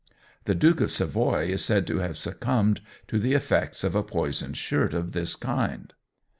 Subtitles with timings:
[0.45, 4.57] The Duke of Savoy is said to have succumbed to the effects of a poisoned
[4.57, 5.93] shirt of this kind.